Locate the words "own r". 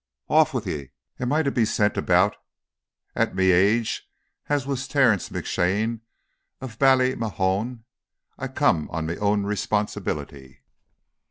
9.19-9.45